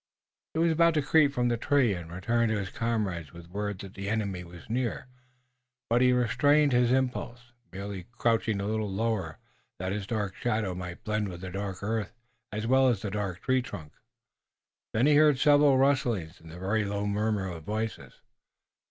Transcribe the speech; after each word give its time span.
He 0.55 0.59
was 0.59 0.71
about 0.71 0.95
to 0.95 1.03
creep 1.03 1.31
from 1.31 1.49
the 1.49 1.57
tree, 1.57 1.93
and 1.93 2.11
return 2.11 2.49
to 2.49 2.57
his 2.57 2.71
comrades 2.71 3.31
with 3.33 3.49
word 3.51 3.77
that 3.81 3.93
the 3.93 4.09
enemy 4.09 4.43
was 4.43 4.67
near, 4.67 5.05
but 5.91 6.01
he 6.01 6.11
restrained 6.11 6.71
his 6.71 6.91
impulse, 6.91 7.51
merely 7.71 8.07
crouching 8.13 8.59
a 8.59 8.65
little 8.65 8.89
lower 8.89 9.37
that 9.77 9.91
his 9.91 10.07
dark 10.07 10.35
shadow 10.35 10.73
might 10.73 11.03
blend 11.03 11.27
with 11.29 11.41
the 11.41 11.51
dark 11.51 11.83
earth 11.83 12.13
as 12.51 12.65
well 12.65 12.87
as 12.87 13.03
the 13.03 13.11
dark 13.11 13.41
trunk. 13.63 13.91
Then 14.91 15.05
he 15.05 15.13
heard 15.13 15.37
several 15.37 15.77
rustlings 15.77 16.39
and 16.41 16.49
the 16.49 16.57
very 16.57 16.83
low 16.83 17.05
murmur 17.05 17.47
of 17.51 17.61
voices. 17.63 18.21